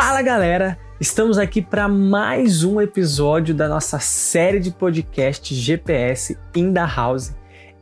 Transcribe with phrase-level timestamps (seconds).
[0.00, 6.72] Fala galera, estamos aqui para mais um episódio da nossa série de podcast GPS in
[6.72, 7.34] the House,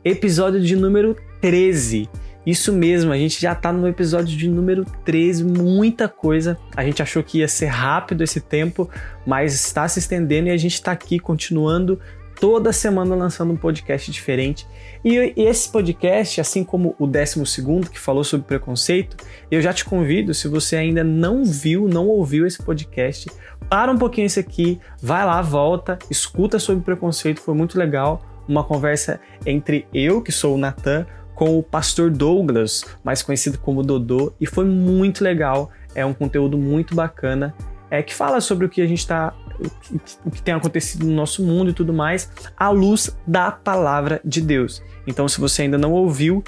[0.03, 2.09] episódio de número 13.
[2.43, 6.57] Isso mesmo, a gente já tá no episódio de número 13, muita coisa.
[6.75, 8.89] A gente achou que ia ser rápido esse tempo,
[9.23, 11.99] mas está se estendendo e a gente está aqui continuando
[12.39, 14.67] toda semana lançando um podcast diferente.
[15.03, 19.17] E esse podcast, assim como o 12 que falou sobre preconceito,
[19.49, 23.29] eu já te convido, se você ainda não viu, não ouviu esse podcast,
[23.69, 28.21] para um pouquinho esse aqui, vai lá, volta, escuta sobre preconceito, foi muito legal.
[28.47, 33.83] Uma conversa entre eu, que sou o Natan, com o pastor Douglas, mais conhecido como
[33.83, 35.69] Dodô, e foi muito legal.
[35.93, 37.53] É um conteúdo muito bacana,
[37.89, 39.33] é que fala sobre o que a gente está
[40.25, 44.41] o que tem acontecido no nosso mundo e tudo mais, à luz da palavra de
[44.41, 44.81] Deus.
[45.05, 46.43] Então, se você ainda não ouviu,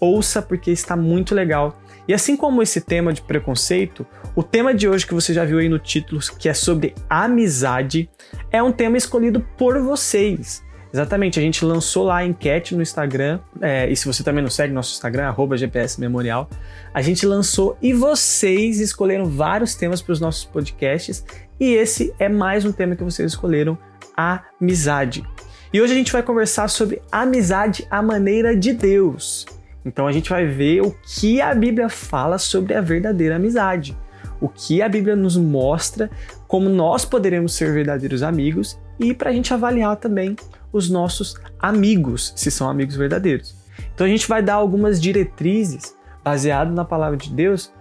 [0.00, 1.80] ouça porque está muito legal.
[2.06, 5.58] E assim como esse tema de preconceito, o tema de hoje que você já viu
[5.58, 8.08] aí no título, que é sobre amizade,
[8.50, 10.66] é um tema escolhido por vocês.
[10.90, 14.48] Exatamente, a gente lançou lá a enquete no Instagram, é, e se você também não
[14.48, 16.48] segue nosso Instagram, arroba GPS Memorial,
[16.94, 21.22] a gente lançou e vocês escolheram vários temas para os nossos podcasts,
[21.60, 23.76] e esse é mais um tema que vocês escolheram,
[24.16, 25.24] amizade.
[25.72, 29.44] E hoje a gente vai conversar sobre amizade à maneira de Deus.
[29.84, 33.96] Então a gente vai ver o que a Bíblia fala sobre a verdadeira amizade,
[34.40, 36.10] o que a Bíblia nos mostra,
[36.46, 40.36] como nós poderemos ser verdadeiros amigos e para a gente avaliar também
[40.72, 43.56] os nossos amigos, se são amigos verdadeiros.
[43.94, 47.72] Então a gente vai dar algumas diretrizes baseado na palavra de Deus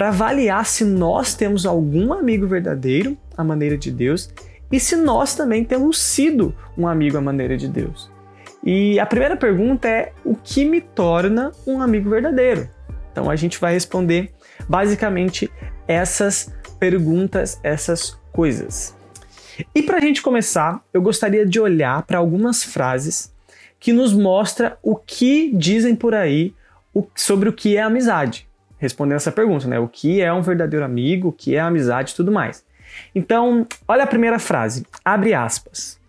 [0.00, 4.30] para avaliar se nós temos algum amigo verdadeiro à maneira de Deus
[4.72, 8.10] e se nós também temos sido um amigo à maneira de Deus.
[8.64, 12.66] E a primeira pergunta é: o que me torna um amigo verdadeiro?
[13.12, 14.32] Então a gente vai responder
[14.66, 15.50] basicamente
[15.86, 18.96] essas perguntas, essas coisas.
[19.74, 23.30] E para a gente começar, eu gostaria de olhar para algumas frases
[23.78, 26.54] que nos mostra o que dizem por aí
[27.14, 28.48] sobre o que é amizade
[28.80, 29.78] respondendo essa pergunta, né?
[29.78, 32.64] O que é um verdadeiro amigo, o que é amizade e tudo mais.
[33.14, 36.00] Então, olha a primeira frase, abre aspas.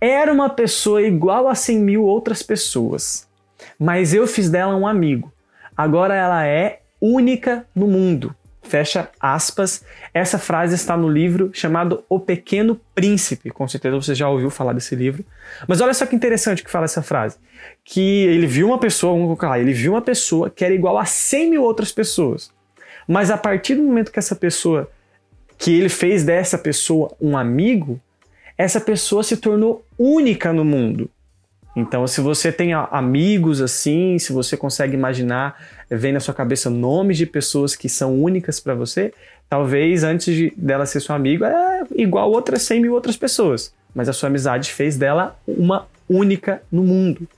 [0.00, 3.26] Era uma pessoa igual a 100 mil outras pessoas,
[3.78, 5.32] mas eu fiz dela um amigo.
[5.76, 8.34] Agora ela é única no mundo.
[8.62, 9.84] Fecha aspas.
[10.12, 13.50] Essa frase está no livro chamado O Pequeno Príncipe.
[13.50, 15.24] Com certeza você já ouviu falar desse livro.
[15.66, 17.36] Mas olha só que interessante que fala essa frase.
[17.84, 20.98] Que ele viu uma pessoa, vamos colocar lá, ele viu uma pessoa que era igual
[20.98, 22.52] a 100 mil outras pessoas.
[23.06, 24.90] Mas a partir do momento que essa pessoa,
[25.56, 28.00] que ele fez dessa pessoa um amigo,
[28.56, 31.10] essa pessoa se tornou única no mundo.
[31.78, 35.56] Então, se você tem amigos assim, se você consegue imaginar,
[35.88, 39.14] vem na sua cabeça nomes de pessoas que são únicas para você,
[39.48, 43.72] talvez antes de, dela ser seu amigo, é igual outras 100 mil outras pessoas.
[43.94, 47.28] Mas a sua amizade fez dela uma única no mundo.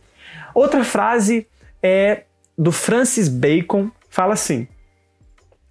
[0.55, 1.47] Outra frase
[1.83, 2.23] é
[2.57, 4.67] do Francis Bacon, fala assim: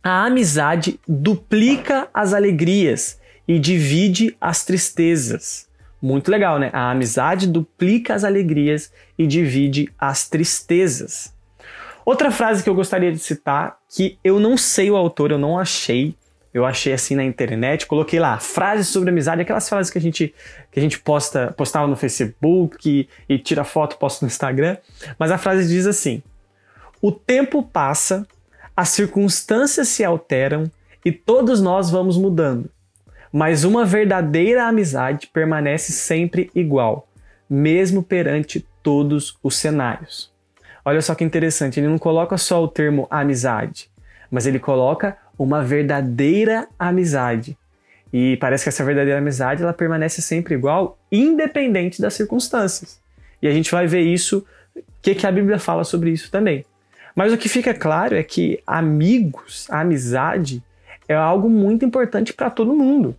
[0.04, 5.69] A amizade duplica as alegrias e divide as tristezas.
[6.02, 6.70] Muito legal, né?
[6.72, 11.34] A amizade duplica as alegrias e divide as tristezas.
[12.06, 15.60] Outra frase que eu gostaria de citar, que eu não sei o autor, eu não
[15.60, 16.16] achei,
[16.54, 20.34] eu achei assim na internet, coloquei lá, frases sobre amizade, aquelas frases que a gente,
[20.72, 24.78] que a gente posta, postava no Facebook e, e tira foto, posta no Instagram,
[25.20, 26.24] mas a frase diz assim:
[27.02, 28.26] O tempo passa,
[28.76, 30.72] as circunstâncias se alteram
[31.04, 32.72] e todos nós vamos mudando
[33.32, 37.08] mas uma verdadeira amizade permanece sempre igual,
[37.50, 40.32] mesmo perante todos os cenários.
[40.84, 43.90] Olha só que interessante, ele não coloca só o termo amizade,
[44.32, 47.58] mas ele coloca uma verdadeira amizade.
[48.12, 53.00] E parece que essa verdadeira amizade ela permanece sempre igual, independente das circunstâncias.
[53.42, 54.46] E a gente vai ver isso,
[54.76, 56.66] o que, que a Bíblia fala sobre isso também.
[57.16, 60.64] Mas o que fica claro é que amigos, amizade,
[61.10, 63.16] é algo muito importante para todo mundo.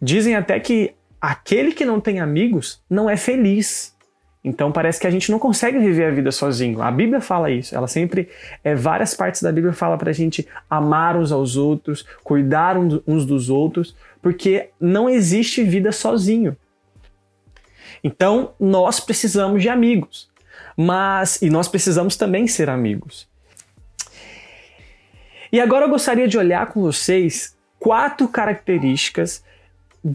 [0.00, 3.94] Dizem até que aquele que não tem amigos não é feliz.
[4.44, 6.80] Então parece que a gente não consegue viver a vida sozinho.
[6.80, 7.74] A Bíblia fala isso.
[7.74, 8.28] Ela sempre,
[8.62, 13.26] é, várias partes da Bíblia fala para a gente amar uns aos outros, cuidar uns
[13.26, 16.56] dos outros, porque não existe vida sozinho.
[18.04, 20.30] Então nós precisamos de amigos,
[20.76, 23.28] mas e nós precisamos também ser amigos.
[25.52, 29.44] E agora eu gostaria de olhar com vocês quatro características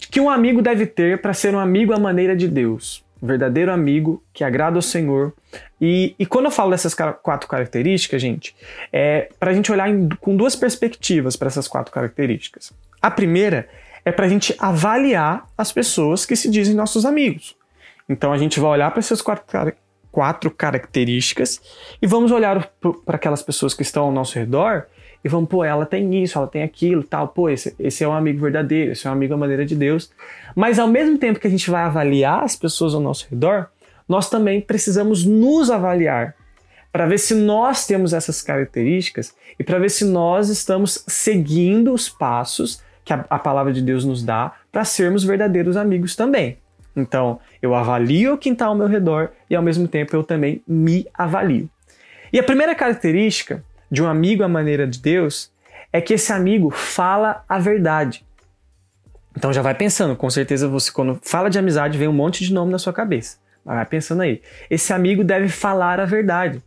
[0.10, 3.04] que um amigo deve ter para ser um amigo à maneira de Deus.
[3.22, 5.34] verdadeiro amigo que agrada ao Senhor.
[5.80, 8.56] E, e quando eu falo dessas quatro características, gente,
[8.92, 12.74] é para a gente olhar em, com duas perspectivas para essas quatro características.
[13.02, 13.70] A primeira
[14.04, 17.56] é para a gente avaliar as pessoas que se dizem nossos amigos.
[18.10, 19.46] Então a gente vai olhar para essas quatro,
[20.12, 21.62] quatro características
[22.02, 22.72] e vamos olhar
[23.06, 24.88] para aquelas pessoas que estão ao nosso redor
[25.24, 28.14] e vamos, pô, ela tem isso, ela tem aquilo, tal, pô, esse, esse é um
[28.14, 30.12] amigo verdadeiro, esse é um amigo à maneira de Deus.
[30.56, 33.68] Mas ao mesmo tempo que a gente vai avaliar as pessoas ao nosso redor,
[34.08, 36.36] nós também precisamos nos avaliar
[36.92, 42.10] para ver se nós temos essas características e para ver se nós estamos seguindo os
[42.10, 46.58] passos que a, a palavra de Deus nos dá para sermos verdadeiros amigos também.
[46.96, 51.08] Então, eu avalio quem está ao meu redor e ao mesmo tempo eu também me
[51.14, 51.70] avalio.
[52.34, 55.52] E a primeira característica de um amigo à maneira de Deus
[55.92, 58.26] é que esse amigo fala a verdade.
[59.38, 62.54] Então já vai pensando, com certeza você quando fala de amizade vem um monte de
[62.54, 63.38] nome na sua cabeça.
[63.64, 64.42] Vai pensando aí.
[64.70, 66.62] Esse amigo deve falar a verdade.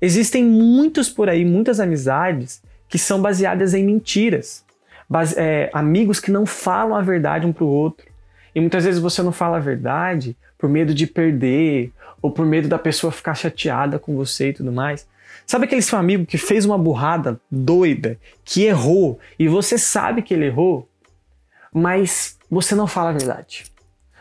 [0.00, 4.64] Existem muitos por aí, muitas amizades que são baseadas em mentiras.
[5.08, 8.06] Base, é, amigos que não falam a verdade um para o outro.
[8.54, 12.68] E muitas vezes você não fala a verdade por medo de perder ou por medo
[12.68, 15.06] da pessoa ficar chateada com você e tudo mais.
[15.48, 20.34] Sabe aquele seu amigo que fez uma burrada doida, que errou e você sabe que
[20.34, 20.86] ele errou,
[21.72, 23.64] mas você não fala a verdade.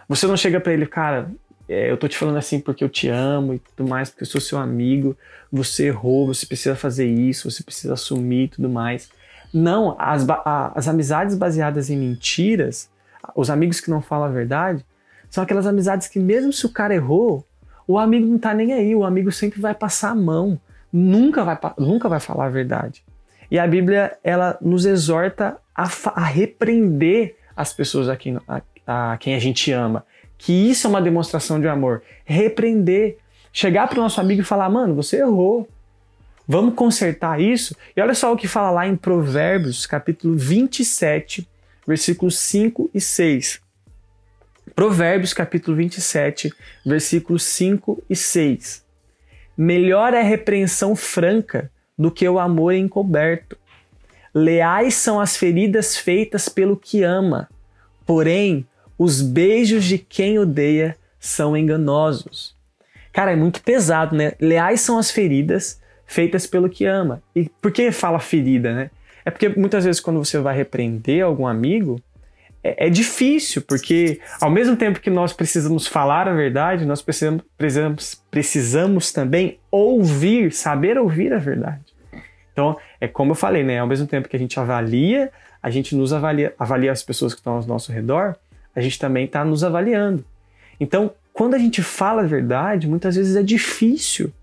[0.08, 1.30] Você não chega para ele, cara,
[1.68, 4.28] é, eu tô te falando assim porque eu te amo e tudo mais, porque eu
[4.28, 5.18] sou seu amigo,
[5.52, 9.10] você errou, você precisa fazer isso, você precisa assumir e tudo mais.
[9.54, 12.90] Não, as, a, as amizades baseadas em mentiras,
[13.36, 14.86] os amigos que não falam a verdade,
[15.30, 17.46] são aquelas amizades que mesmo se o cara errou,
[17.86, 20.58] o amigo não tá nem aí, o amigo sempre vai passar a mão
[20.92, 23.04] nunca vai, nunca vai falar a verdade.
[23.50, 29.18] E a Bíblia ela nos exorta a, a repreender as pessoas a quem, a, a
[29.18, 30.06] quem a gente ama.
[30.38, 32.04] Que isso é uma demonstração de amor.
[32.26, 33.18] Repreender.
[33.52, 35.68] Chegar para o nosso amigo e falar: mano, você errou.
[36.48, 37.76] Vamos consertar isso?
[37.96, 41.48] E olha só o que fala lá em Provérbios, capítulo 27,
[41.86, 43.60] versículos 5 e 6.
[44.74, 46.54] Provérbios, capítulo 27,
[46.86, 48.87] versículos 5 e 6.
[49.58, 53.58] Melhor é a repreensão franca do que o amor encoberto.
[54.34, 57.50] Leais são as feridas feitas pelo que ama,
[58.06, 58.68] porém,
[58.98, 62.56] os beijos de quem odeia são enganosos.
[63.12, 64.34] Cara, é muito pesado, né?
[64.40, 67.22] Leais são as feridas feitas pelo que ama.
[67.36, 68.92] E por que fala ferida, né?
[69.26, 72.00] É porque muitas vezes quando você vai repreender algum amigo,
[72.64, 77.44] é, é, difícil, porque ao mesmo tempo que nós precisamos falar a verdade, nós precisamos,
[77.58, 81.86] precisamos, precisamos também ouvir, saber ouvir a verdade.
[82.52, 83.80] Então, é como eu falei, né?
[83.80, 85.32] Ao mesmo tempo que a gente avalia,
[85.62, 88.36] a gente nos avalia, avalia as pessoas que estão ao nosso redor,
[88.76, 90.26] a gente também está nos avaliando.
[90.80, 94.34] Então, quando a gente fala a verdade, muitas vezes é difícil.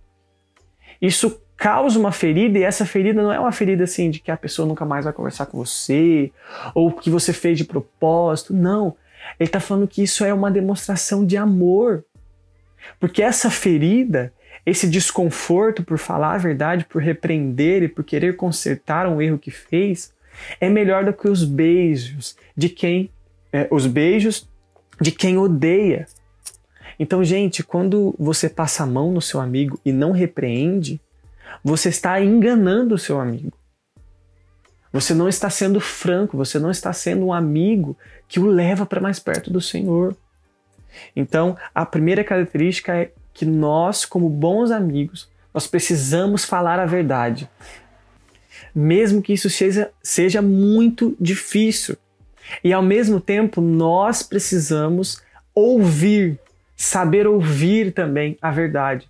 [1.02, 4.36] Isso causa uma ferida e essa ferida não é uma ferida assim de que a
[4.36, 6.32] pessoa nunca mais vai conversar com você
[6.74, 8.52] ou que você fez de propósito.
[8.52, 8.96] Não.
[9.38, 12.04] Ele está falando que isso é uma demonstração de amor.
[13.00, 14.32] Porque essa ferida,
[14.66, 19.50] esse desconforto por falar a verdade, por repreender e por querer consertar um erro que
[19.50, 20.12] fez,
[20.60, 23.10] é melhor do que os beijos de quem
[23.52, 24.48] é, os beijos
[25.00, 26.06] de quem odeia.
[26.98, 31.00] Então, gente, quando você passa a mão no seu amigo e não repreende,
[31.62, 33.52] você está enganando o seu amigo.
[34.92, 37.96] Você não está sendo franco, você não está sendo um amigo
[38.28, 40.16] que o leva para mais perto do Senhor.
[41.16, 47.50] Então, a primeira característica é que nós, como bons amigos, nós precisamos falar a verdade.
[48.72, 51.96] Mesmo que isso seja, seja muito difícil.
[52.62, 55.20] E ao mesmo tempo, nós precisamos
[55.54, 56.38] ouvir,
[56.76, 59.08] saber ouvir também a verdade.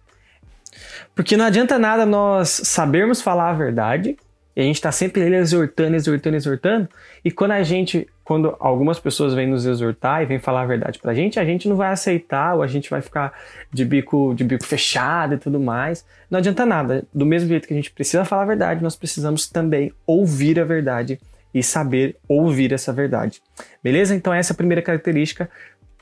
[1.14, 4.16] Porque não adianta nada nós sabermos falar a verdade,
[4.57, 6.88] e a gente está sempre exortando, exortando, exortando,
[7.25, 10.99] e quando a gente, quando algumas pessoas vêm nos exortar e vêm falar a verdade
[11.00, 13.33] pra gente, a gente não vai aceitar, ou a gente vai ficar
[13.73, 16.04] de bico, de bico fechado e tudo mais.
[16.31, 17.04] Não adianta nada.
[17.12, 20.64] Do mesmo jeito que a gente precisa falar a verdade, nós precisamos também ouvir a
[20.64, 21.19] verdade
[21.52, 23.40] e saber ouvir essa verdade.
[23.83, 24.14] Beleza?
[24.14, 25.49] Então essa é a primeira característica.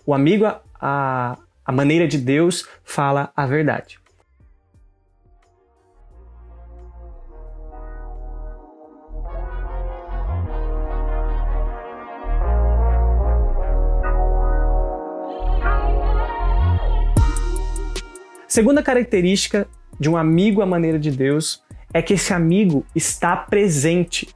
[0.04, 0.46] O amigo,
[0.80, 4.01] a, a maneira de Deus, fala a verdade.
[18.52, 19.66] Segunda característica
[19.98, 24.28] de um amigo à maneira de Deus é que esse amigo está presente.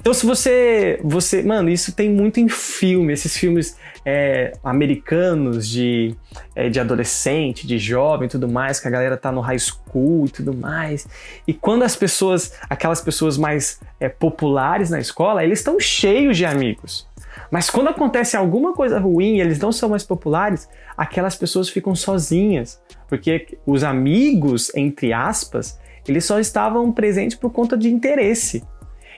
[0.00, 1.44] Então, se você, você.
[1.44, 6.16] Mano, isso tem muito em filme, esses filmes é, americanos de,
[6.56, 10.28] é, de adolescente, de jovem tudo mais, que a galera tá no high school e
[10.28, 11.06] tudo mais.
[11.46, 16.44] E quando as pessoas, aquelas pessoas mais é, populares na escola, eles estão cheios de
[16.44, 17.06] amigos.
[17.48, 21.94] Mas quando acontece alguma coisa ruim e eles não são mais populares, aquelas pessoas ficam
[21.94, 22.84] sozinhas.
[23.08, 28.64] Porque os amigos, entre aspas, eles só estavam presentes por conta de interesse.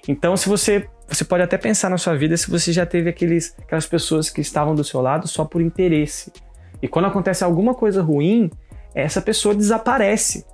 [0.06, 3.56] Então, se você você pode até pensar na sua vida se você já teve aqueles,
[3.58, 6.30] aquelas pessoas que estavam do seu lado só por interesse.
[6.82, 8.50] E quando acontece alguma coisa ruim,
[8.94, 10.44] essa pessoa desaparece.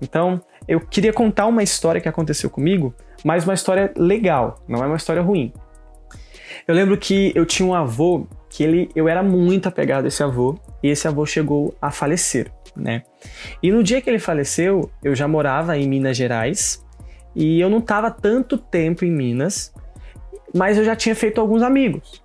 [0.00, 2.92] Então, eu queria contar uma história que aconteceu comigo,
[3.24, 5.52] mas uma história legal, não é uma história ruim.
[6.66, 10.22] Eu lembro que eu tinha um avô que ele, eu era muito apegado a esse
[10.22, 13.02] avô e esse avô chegou a falecer, né?
[13.62, 16.84] E no dia que ele faleceu, eu já morava em Minas Gerais
[17.34, 19.72] e eu não estava tanto tempo em Minas,
[20.54, 22.22] mas eu já tinha feito alguns amigos.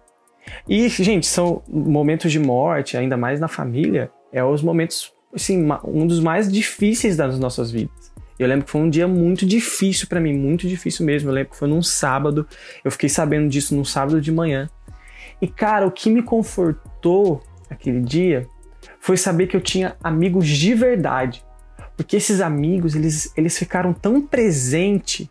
[0.68, 6.06] E, gente, são momentos de morte, ainda mais na família, é os momentos, assim, um
[6.06, 8.12] dos mais difíceis das nossas vidas.
[8.39, 11.30] Eu lembro que foi um dia muito difícil para mim, muito difícil mesmo.
[11.30, 12.46] Eu lembro que foi num sábado,
[12.84, 14.70] eu fiquei sabendo disso num sábado de manhã.
[15.42, 18.48] E cara, o que me confortou aquele dia
[19.08, 21.42] foi saber que eu tinha amigos de verdade.
[21.96, 25.30] Porque esses amigos, eles, eles ficaram tão presentes,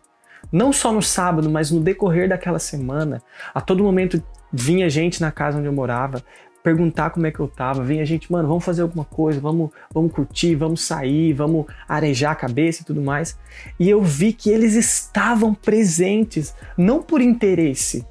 [0.51, 3.21] não só no sábado, mas no decorrer daquela semana.
[3.53, 4.19] A todo momento
[4.51, 6.23] vinha gente na casa onde eu morava,
[6.63, 10.11] perguntar como é que eu tava, vinha gente, mano, vamos fazer alguma coisa, vamos, vamos
[10.11, 13.37] curtir, vamos sair, vamos arejar a cabeça e tudo mais.
[13.79, 18.03] E eu vi que eles estavam presentes, não por interesse,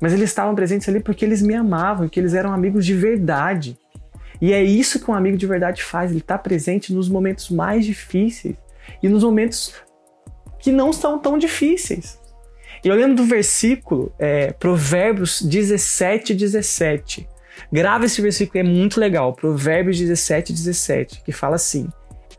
[0.00, 3.76] mas eles estavam presentes ali porque eles me amavam, que eles eram amigos de verdade.
[4.40, 7.84] E é isso que um amigo de verdade faz, ele está presente nos momentos mais
[7.84, 8.56] difíceis
[9.02, 9.74] e nos momentos
[10.58, 12.18] que não são tão difíceis.
[12.84, 17.26] E eu lembro do versículo, é, Provérbios 17, 17
[17.72, 19.32] Grava esse versículo, é muito legal.
[19.32, 21.88] Provérbios 17, 17, que fala assim: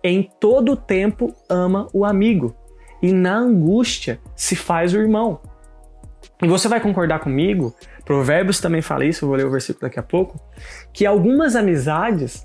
[0.03, 2.56] Em todo tempo ama o amigo,
[3.01, 5.39] e na angústia se faz o irmão.
[6.41, 7.75] E você vai concordar comigo,
[8.09, 10.41] Provérbios também fala isso, eu vou ler o versículo daqui a pouco,
[10.91, 12.43] que algumas amizades,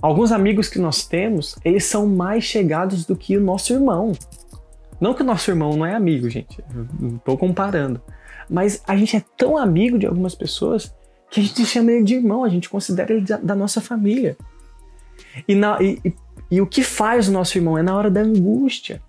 [0.00, 4.12] alguns amigos que nós temos, eles são mais chegados do que o nosso irmão.
[5.00, 6.62] Não que o nosso irmão não é amigo, gente,
[7.00, 8.00] não estou comparando.
[8.48, 10.94] Mas a gente é tão amigo de algumas pessoas
[11.28, 14.36] que a gente chama ele de irmão, a gente considera ele da, da nossa família.
[15.48, 16.14] E, na, e, e,
[16.52, 19.02] e, o que faz o nosso irmão é na hora da angústia.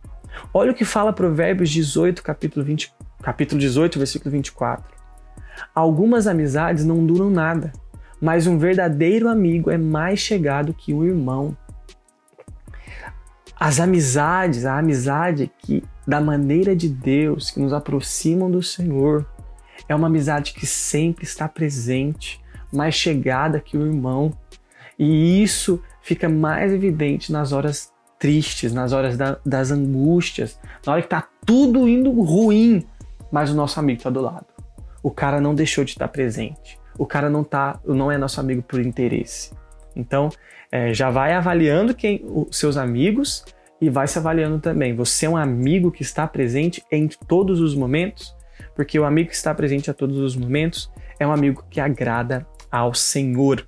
[0.52, 4.95] Olha o que fala Provérbios 18, capítulo, 20, capítulo 18, versículo 24.
[5.74, 7.72] Algumas amizades não duram nada,
[8.22, 11.56] mas um verdadeiro amigo é mais chegado que um irmão.
[13.58, 19.26] As amizades, a amizade que da maneira de Deus, que nos aproximam do Senhor,
[19.88, 24.32] é uma amizade que sempre está presente, mais chegada que o irmão.
[24.98, 31.02] E isso fica mais evidente nas horas tristes, nas horas da, das angústias, na hora
[31.02, 32.86] que está tudo indo ruim,
[33.32, 34.55] mas o nosso amigo está do lado.
[35.06, 36.80] O cara não deixou de estar presente.
[36.98, 39.54] O cara não tá, não é nosso amigo por interesse.
[39.96, 40.30] Então,
[40.72, 43.46] é, já vai avaliando quem os seus amigos
[43.80, 44.96] e vai se avaliando também.
[44.96, 48.36] Você é um amigo que está presente em todos os momentos?
[48.76, 52.46] porque o amigo que está presente a todos os momentos é um amigo que agrada
[52.70, 53.66] ao Senhor.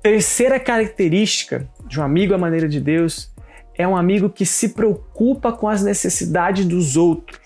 [0.00, 3.34] Terceira característica de um amigo à maneira de Deus
[3.76, 7.40] é um amigo que se preocupa com as necessidades dos outros.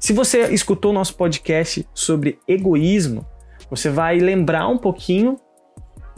[0.00, 3.26] Se você escutou nosso podcast sobre egoísmo,
[3.68, 5.38] você vai lembrar um pouquinho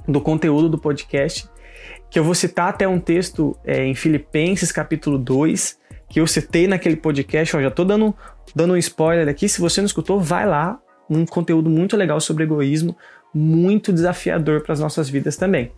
[0.07, 1.49] do conteúdo do podcast,
[2.09, 6.69] que eu vou citar até um texto é, em Filipenses capítulo 2, que eu citei
[6.69, 8.15] naquele podcast, ó, já estou dando,
[8.55, 10.79] dando um spoiler aqui, se você não escutou, vai lá,
[11.11, 12.97] um conteúdo muito legal sobre egoísmo,
[13.35, 15.73] muito desafiador para as nossas vidas também.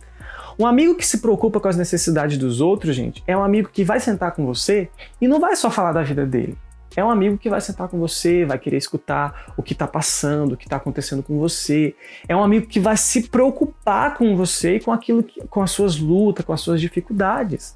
[0.59, 3.83] Um amigo que se preocupa com as necessidades dos outros, gente, é um amigo que
[3.83, 6.55] vai sentar com você e não vai só falar da vida dele.
[6.95, 10.53] É um amigo que vai sentar com você, vai querer escutar o que está passando,
[10.53, 11.93] o que está acontecendo com você.
[12.27, 15.71] É um amigo que vai se preocupar com você e com aquilo, que, com as
[15.71, 17.75] suas lutas, com as suas dificuldades.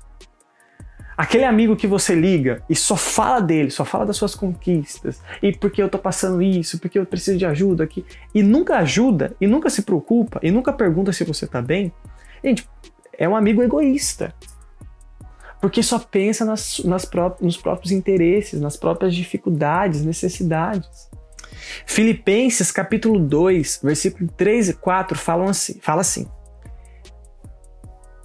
[1.17, 5.51] Aquele amigo que você liga e só fala dele, só fala das suas conquistas, e
[5.51, 9.45] porque eu tô passando isso, porque eu preciso de ajuda aqui, e nunca ajuda, e
[9.45, 11.91] nunca se preocupa, e nunca pergunta se você tá bem,
[12.41, 12.65] gente,
[13.17, 14.33] é um amigo egoísta.
[15.61, 21.09] Porque só pensa nas, nas pró nos próprios interesses, nas próprias dificuldades, necessidades.
[21.85, 26.27] Filipenses capítulo 2, versículo 3 e 4 falam assim, fala assim: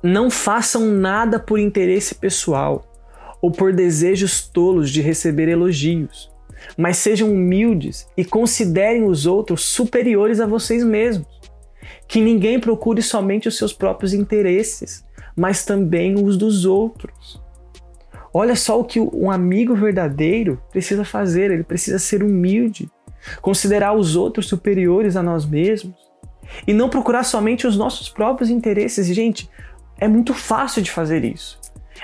[0.04, 2.84] não façam nada por interesse pessoal
[3.40, 6.30] ou por desejos tolos de receber elogios,
[6.76, 11.26] mas sejam humildes e considerem os outros superiores a vocês mesmos.
[12.06, 15.02] Que ninguém procure somente os seus próprios interesses,
[15.36, 17.42] mas também os dos outros.
[18.32, 22.90] Olha só o que um amigo verdadeiro precisa fazer, ele precisa ser humilde,
[23.40, 25.94] considerar os outros superiores a nós mesmos
[26.66, 29.06] e não procurar somente os nossos próprios interesses.
[29.06, 29.48] Gente,
[29.98, 31.60] é muito fácil de fazer isso.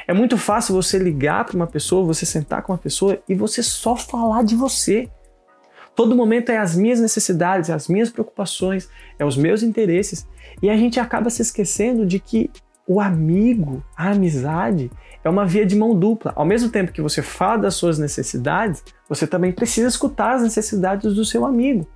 [0.06, 3.62] É muito fácil você ligar para uma pessoa, você sentar com uma pessoa e você
[3.62, 5.08] só falar de você.
[5.96, 10.26] Todo momento é as minhas necessidades, é as minhas preocupações, é os meus interesses.
[10.62, 12.50] E a gente acaba se esquecendo de que
[12.92, 14.90] o amigo, a amizade,
[15.22, 16.32] é uma via de mão dupla.
[16.34, 21.14] Ao mesmo tempo que você fala das suas necessidades, você também precisa escutar as necessidades
[21.14, 21.86] do seu amigo.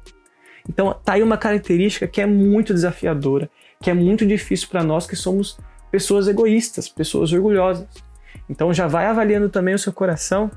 [0.69, 3.51] Então, tá aí uma característica que é muito desafiadora,
[3.83, 5.59] que é muito difícil para nós que somos
[5.91, 7.89] pessoas egoístas, pessoas orgulhosas.
[8.49, 10.49] Então já vai avaliando também o seu coração.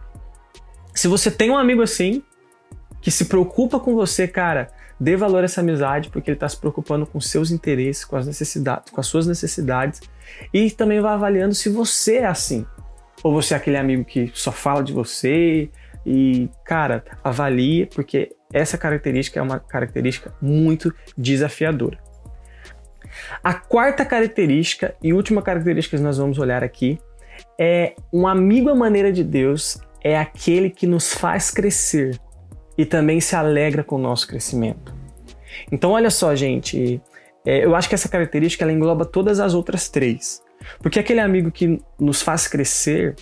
[0.93, 2.21] Se você tem um amigo assim,
[3.01, 6.57] que se preocupa com você, cara, dê valor a essa amizade, porque ele está se
[6.57, 10.01] preocupando com seus interesses, com as necessidades, com as suas necessidades.
[10.53, 12.65] E também vai avaliando se você é assim.
[13.23, 15.69] Ou você é aquele amigo que só fala de você.
[16.05, 21.99] E, cara, avalie, porque essa característica é uma característica muito desafiadora.
[23.43, 26.99] A quarta característica e última característica que nós vamos olhar aqui
[27.59, 32.19] é um amigo à maneira de Deus é aquele que nos faz crescer
[32.77, 34.93] e também se alegra com o nosso crescimento.
[35.71, 37.01] Então, olha só, gente,
[37.45, 40.41] é, eu acho que essa característica ela engloba todas as outras três.
[40.79, 43.15] Porque aquele amigo que nos faz crescer,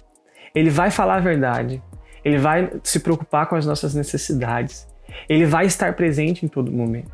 [0.54, 1.82] ele vai falar a verdade,
[2.24, 4.88] ele vai se preocupar com as nossas necessidades,
[5.30, 7.12] ele vai estar presente em todo momento.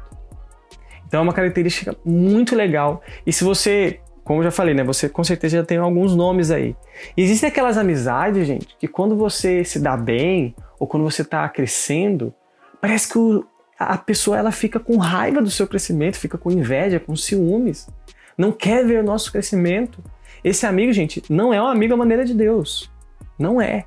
[1.07, 3.01] Então é uma característica muito legal.
[3.25, 6.49] E se você, como eu já falei, né, você com certeza já tem alguns nomes
[6.49, 6.75] aí.
[7.17, 12.33] Existem aquelas amizades, gente, que quando você se dá bem ou quando você está crescendo,
[12.81, 13.45] parece que o,
[13.77, 17.87] a pessoa ela fica com raiva do seu crescimento, fica com inveja, com ciúmes,
[18.35, 20.03] não quer ver o nosso crescimento.
[20.43, 22.91] Esse amigo, gente, não é um amigo à maneira de Deus.
[23.37, 23.85] Não é.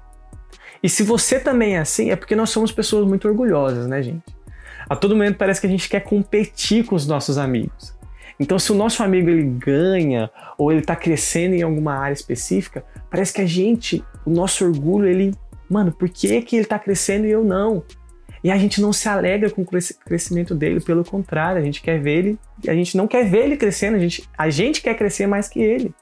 [0.81, 4.23] E se você também é assim, é porque nós somos pessoas muito orgulhosas, né, gente?
[4.89, 7.93] A todo momento parece que a gente quer competir com os nossos amigos.
[8.39, 12.85] Então, se o nosso amigo ele ganha ou ele está crescendo em alguma área específica,
[13.11, 15.35] parece que a gente, o nosso orgulho, ele,
[15.75, 17.83] mano, por que, que ele está crescendo e eu não?
[18.45, 22.01] E a gente não se alegra com o crescimento dele, pelo contrário, a gente quer
[22.01, 25.27] ver ele, a gente não quer ver ele crescendo, a gente, a gente quer crescer
[25.27, 25.93] mais que ele.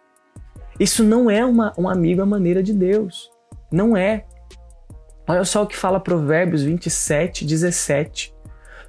[0.78, 3.30] Isso não é uma, um amigo à maneira de Deus.
[3.70, 4.24] Não é.
[5.26, 8.34] Olha só o que fala Provérbios 27, 17.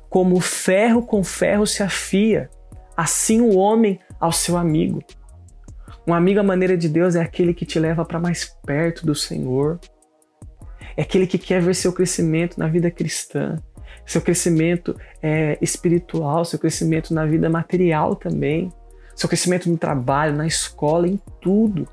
[0.09, 2.49] Como ferro com ferro se afia,
[2.97, 5.01] assim o homem ao seu amigo.
[6.05, 9.15] Um amigo à maneira de Deus é aquele que te leva para mais perto do
[9.15, 9.79] Senhor.
[10.95, 13.57] É aquele que quer ver seu crescimento na vida cristã,
[14.05, 18.71] seu crescimento é, espiritual, seu crescimento na vida material também,
[19.15, 21.87] seu crescimento no trabalho, na escola, em tudo.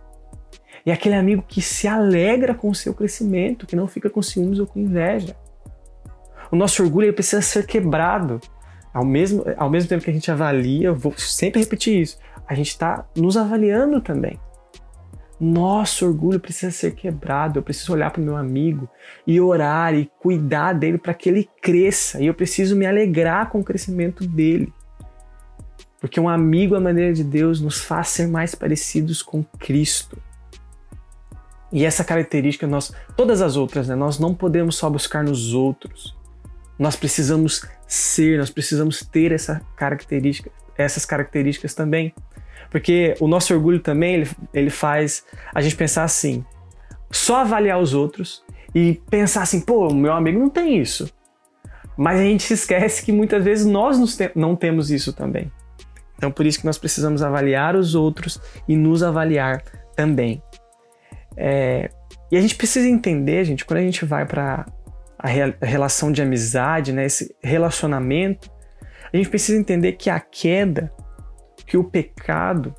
[0.85, 4.59] É aquele amigo que se alegra com o seu crescimento, que não fica com ciúmes
[4.59, 5.37] ou com inveja.
[6.51, 8.41] O nosso orgulho precisa ser quebrado.
[8.93, 12.71] Ao mesmo, ao mesmo tempo que a gente avalia, vou sempre repetir isso, a gente
[12.71, 14.37] está nos avaliando também.
[15.41, 17.59] Nosso orgulho precisa ser quebrado.
[17.59, 18.87] Eu preciso olhar para o meu amigo
[19.27, 22.21] e orar e cuidar dele para que ele cresça.
[22.21, 24.71] E eu preciso me alegrar com o crescimento dele.
[25.99, 30.19] Porque um amigo à maneira de Deus nos faz ser mais parecidos com Cristo.
[31.73, 36.17] E essa característica nós, todas as outras, né, nós não podemos só buscar nos outros.
[36.79, 42.13] Nós precisamos ser, nós precisamos ter essa característica, essas características também.
[42.71, 46.45] Porque o nosso orgulho também, ele, ele faz a gente pensar assim,
[47.11, 51.13] só avaliar os outros e pensar assim, pô, meu amigo não tem isso.
[51.97, 55.51] Mas a gente se esquece que muitas vezes nós te não temos isso também.
[56.17, 59.63] Então por isso que nós precisamos avaliar os outros e nos avaliar
[59.97, 60.43] também.
[61.37, 61.91] É,
[62.31, 64.67] e a gente precisa entender, gente, quando a gente vai para
[65.19, 68.51] a, a relação de amizade, né, esse relacionamento,
[69.13, 70.93] a gente precisa entender que a queda,
[71.71, 72.75] que o pecado,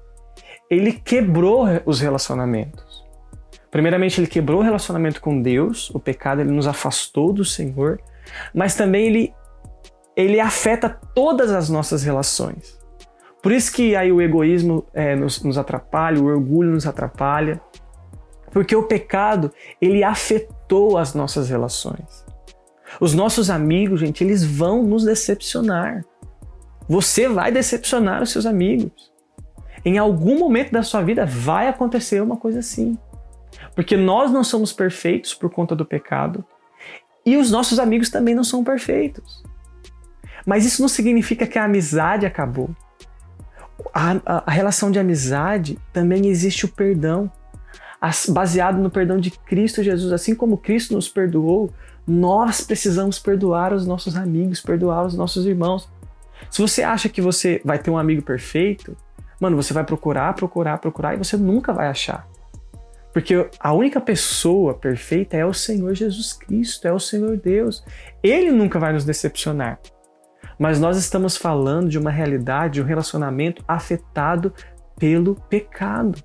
[0.69, 3.05] ele quebrou os relacionamentos.
[3.71, 8.01] Primeiramente, ele quebrou o relacionamento com Deus, o pecado ele nos afastou do Senhor,
[8.53, 9.33] mas também ele,
[10.13, 12.77] ele afeta todas as nossas relações.
[13.41, 17.61] Por isso que aí o egoísmo é, nos, nos atrapalha, o orgulho nos atrapalha,
[18.51, 22.25] porque o pecado ele afetou as nossas relações.
[22.99, 26.03] Os nossos amigos, gente, eles vão nos decepcionar.
[26.87, 29.11] Você vai decepcionar os seus amigos.
[29.83, 32.97] Em algum momento da sua vida vai acontecer uma coisa assim.
[33.75, 36.45] Porque nós não somos perfeitos por conta do pecado
[37.25, 39.43] E os nossos amigos também não são perfeitos.
[40.45, 42.69] Mas isso não significa que a amizade acabou.
[43.93, 47.31] A, a, a relação de amizade também existe o perdão.
[47.99, 50.11] As, baseado no perdão de Cristo Jesus.
[50.11, 51.71] Assim como Cristo nos perdoou,
[52.07, 55.87] nós precisamos perdoar os nossos amigos, perdoar os nossos irmãos.
[56.49, 58.95] Se você acha que você vai ter um amigo perfeito,
[59.39, 62.27] mano, você vai procurar, procurar, procurar e você nunca vai achar.
[63.13, 67.83] Porque a única pessoa perfeita é o Senhor Jesus Cristo, é o Senhor Deus.
[68.23, 69.79] Ele nunca vai nos decepcionar.
[70.57, 74.53] Mas nós estamos falando de uma realidade, de um relacionamento afetado
[74.97, 76.23] pelo pecado.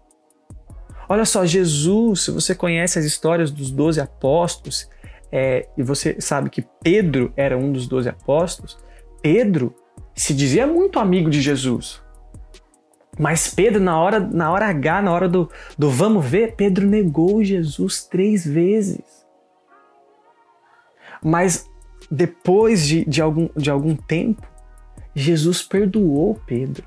[1.09, 4.89] Olha só, Jesus, se você conhece as histórias dos doze apóstolos,
[5.33, 8.79] é, e você sabe que Pedro era um dos doze apóstolos,
[9.23, 9.75] Pedro
[10.17, 12.01] se dizia muito amigo de Jesus.
[13.19, 17.45] Mas Pedro, na hora, na hora H, na hora do, do vamos ver, Pedro negou
[17.45, 19.05] Jesus três vezes.
[21.23, 21.69] Mas
[22.11, 24.43] depois de, de, algum, de algum tempo,
[25.15, 26.85] Jesus perdoou Pedro.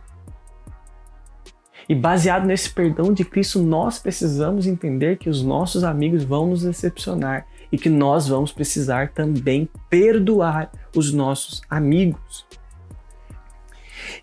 [1.87, 6.61] E baseado nesse perdão de Cristo, nós precisamos entender que os nossos amigos vão nos
[6.61, 12.48] decepcionar e que nós vamos precisar também perdoar os nossos amigos.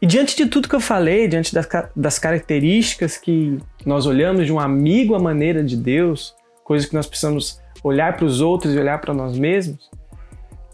[0.01, 4.53] E diante de tudo que eu falei, diante das, das características que nós olhamos de
[4.53, 8.79] um amigo à maneira de Deus, coisas que nós precisamos olhar para os outros e
[8.79, 9.90] olhar para nós mesmos,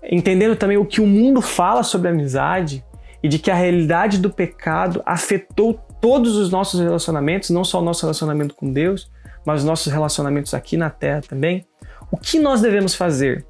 [0.02, 2.84] entendendo também o que o mundo fala sobre amizade
[3.22, 7.84] e de que a realidade do pecado afetou todos os nossos relacionamentos, não só o
[7.84, 9.10] nosso relacionamento com Deus,
[9.44, 11.64] mas os nossos relacionamentos aqui na Terra também.
[12.10, 13.46] O que nós devemos fazer?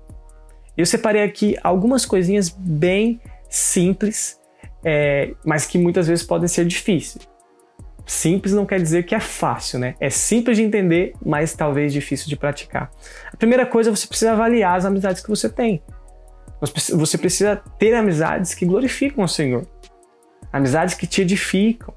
[0.77, 4.39] Eu separei aqui algumas coisinhas bem simples
[4.85, 7.29] é, mas que muitas vezes podem ser difíceis.
[8.05, 9.95] Simples não quer dizer que é fácil, né?
[10.01, 12.91] É simples de entender, mas talvez difícil de praticar.
[13.33, 15.83] A primeira coisa, você precisa avaliar as amizades que você tem.
[16.61, 19.67] Você precisa ter amizades que glorificam o Senhor,
[20.53, 21.95] amizades que te edificam.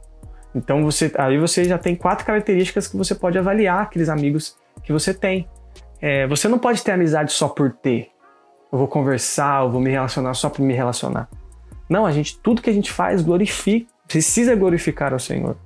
[0.55, 4.91] Então você, aí você já tem quatro características que você pode avaliar aqueles amigos que
[4.91, 5.47] você tem.
[6.01, 8.09] É, você não pode ter amizade só por ter.
[8.71, 11.29] Eu vou conversar, eu vou me relacionar só por me relacionar.
[11.89, 15.57] Não, a gente, tudo que a gente faz glorifica, precisa glorificar ao Senhor.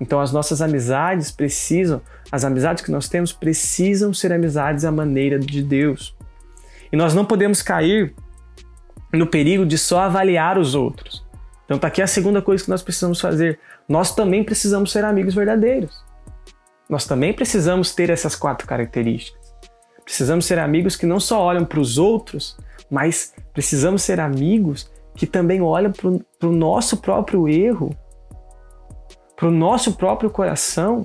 [0.00, 2.00] Então as nossas amizades precisam,
[2.30, 6.16] as amizades que nós temos precisam ser amizades à maneira de Deus.
[6.92, 8.14] E nós não podemos cair
[9.12, 11.26] no perigo de só avaliar os outros.
[11.64, 13.58] Então tá aqui a segunda coisa que nós precisamos fazer.
[13.88, 16.04] Nós também precisamos ser amigos verdadeiros.
[16.88, 19.38] Nós também precisamos ter essas quatro características.
[20.02, 22.56] Precisamos ser amigos que não só olham para os outros,
[22.90, 27.90] mas precisamos ser amigos que também olha para o nosso próprio erro,
[29.34, 31.04] para o nosso próprio coração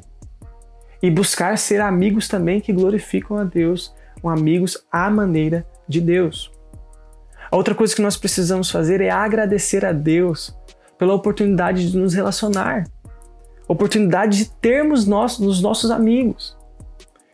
[1.02, 3.92] e buscar ser amigos também que glorificam a Deus,
[4.24, 6.52] um amigos à maneira de Deus.
[7.50, 10.56] A outra coisa que nós precisamos fazer é agradecer a Deus
[10.96, 12.84] pela oportunidade de nos relacionar,
[13.68, 16.56] oportunidade de termos nós, nos nossos amigos.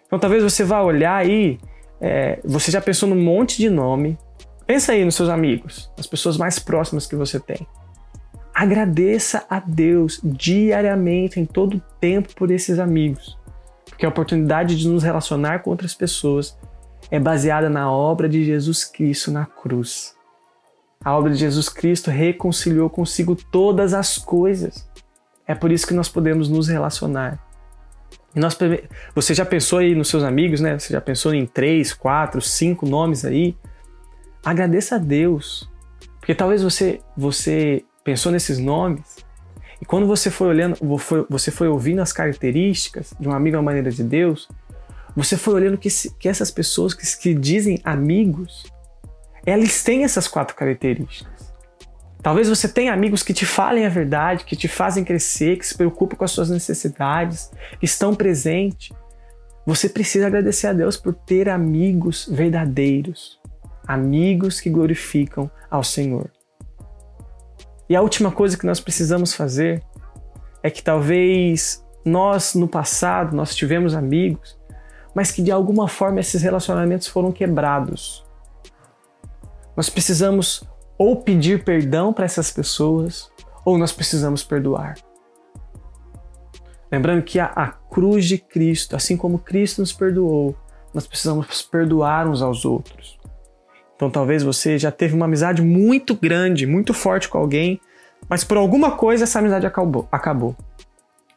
[0.07, 1.59] Então talvez você vá olhar aí,
[1.99, 4.17] é, você já pensou num monte de nome,
[4.69, 7.67] Pensa aí nos seus amigos, nas pessoas mais próximas que você tem.
[8.53, 13.35] Agradeça a Deus diariamente, em todo o tempo, por esses amigos.
[13.85, 16.55] Porque a oportunidade de nos relacionar com outras pessoas
[17.09, 20.13] é baseada na obra de Jesus Cristo na cruz.
[21.03, 24.87] A obra de Jesus Cristo reconciliou consigo todas as coisas.
[25.47, 27.39] É por isso que nós podemos nos relacionar.
[28.35, 28.55] E nós,
[29.15, 30.77] você já pensou aí nos seus amigos, né?
[30.77, 33.57] Você já pensou em três, quatro, cinco nomes aí?
[34.43, 35.69] Agradeça a Deus.
[36.19, 39.17] Porque talvez você, você pensou nesses nomes
[39.81, 40.77] e quando você foi olhando,
[41.29, 44.47] você foi ouvindo as características de um amigo à maneira de Deus,
[45.15, 48.65] você foi olhando que, que essas pessoas que, que dizem amigos,
[49.45, 51.49] elas têm essas quatro características.
[52.21, 55.75] Talvez você tenha amigos que te falem a verdade, que te fazem crescer, que se
[55.75, 57.49] preocupam com as suas necessidades,
[57.79, 58.89] que estão presentes.
[59.65, 63.38] Você precisa agradecer a Deus por ter amigos verdadeiros
[63.89, 66.29] amigos que glorificam ao Senhor.
[67.89, 69.83] E a última coisa que nós precisamos fazer
[70.61, 74.59] é que talvez nós no passado nós tivemos amigos,
[75.15, 78.23] mas que de alguma forma esses relacionamentos foram quebrados.
[79.75, 80.63] Nós precisamos
[80.95, 83.31] ou pedir perdão para essas pessoas,
[83.65, 84.95] ou nós precisamos perdoar.
[86.91, 90.55] Lembrando que a, a, cruz de Cristo, assim como Cristo nos perdoou,
[90.93, 93.18] nós precisamos perdoar uns aos outros.
[93.99, 97.81] Então talvez você já teve uma amizade muito grande, muito forte com alguém,
[98.29, 100.07] mas por alguma coisa essa amizade acabou.
[100.09, 100.55] acabou.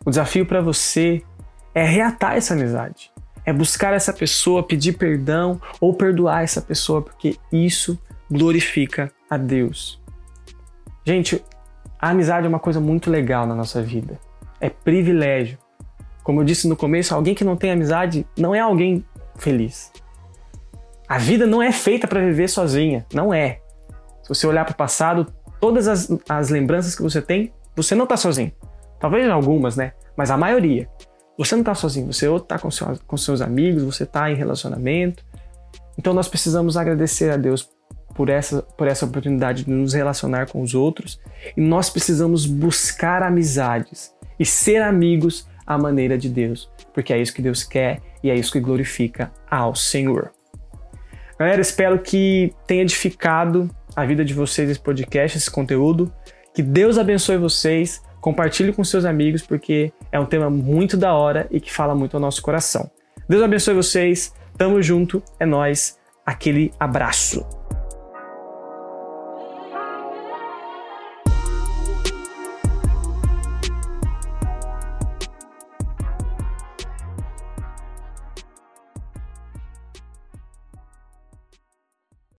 [0.07, 1.23] O desafio para você
[1.75, 3.11] é reatar essa amizade.
[3.45, 7.99] é buscar essa pessoa, pedir perdão ou perdoar essa pessoa, porque isso
[8.31, 10.01] glorifica a Deus.
[11.05, 11.45] Gente,
[12.01, 14.21] a amizade é uma coisa muito legal na nossa vida.
[14.61, 15.59] É privilégio.
[16.23, 19.05] Como eu disse no começo, alguém que não tem amizade não é alguém
[19.37, 19.91] feliz.
[21.13, 23.61] A vida não é feita para viver sozinha, não é.
[24.23, 25.27] Se você olhar para o passado,
[25.61, 28.51] todas as, as lembranças que você tem, você não está sozinho.
[28.99, 29.93] Talvez algumas, né?
[30.17, 30.89] Mas a maioria.
[31.37, 34.35] Você não está sozinho, você ou está com, seu, com seus amigos, você está em
[34.35, 35.23] relacionamento.
[35.99, 37.69] Então nós precisamos agradecer a Deus
[38.15, 41.21] por essa, por essa oportunidade de nos relacionar com os outros
[41.55, 47.35] e nós precisamos buscar amizades e ser amigos à maneira de Deus, porque é isso
[47.35, 50.33] que Deus quer e é isso que glorifica ao Senhor.
[51.43, 56.15] Galera, espero que tenha edificado a vida de vocês esse podcast, esse conteúdo.
[56.55, 58.01] Que Deus abençoe vocês.
[58.21, 62.17] Compartilhe com seus amigos, porque é um tema muito da hora e que fala muito
[62.17, 62.89] ao nosso coração.
[63.29, 64.33] Deus abençoe vocês.
[64.57, 65.21] Tamo junto.
[65.41, 65.99] É nós.
[66.25, 67.45] Aquele abraço.